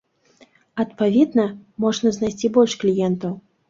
[0.85, 1.47] Адпаведна,
[1.87, 3.43] можна знайсці больш кліентаў.